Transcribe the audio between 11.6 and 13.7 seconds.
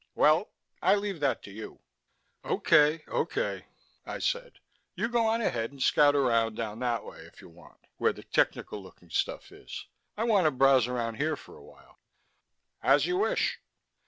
while." "As you wish."